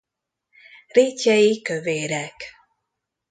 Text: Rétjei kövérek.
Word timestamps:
Rétjei 0.87 1.61
kövérek. 1.61 2.35